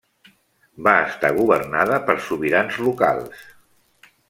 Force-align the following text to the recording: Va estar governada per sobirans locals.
Va 0.87 0.93
estar 1.09 1.31
governada 1.41 2.01
per 2.09 2.17
sobirans 2.29 2.81
locals. 2.87 3.47